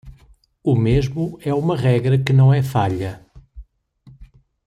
O 0.63 0.75
mesmo 0.75 1.37
é 1.43 1.53
uma 1.53 1.77
regra 1.77 2.17
que 2.17 2.33
não 2.33 2.51
é 2.51 2.63
falha. 2.63 3.23